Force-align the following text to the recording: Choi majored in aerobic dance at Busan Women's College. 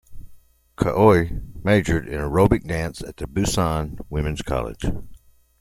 Choi 0.81 1.29
majored 1.63 2.07
in 2.07 2.19
aerobic 2.19 2.65
dance 2.65 3.03
at 3.03 3.17
Busan 3.17 3.99
Women's 4.09 4.41
College. 4.41 4.83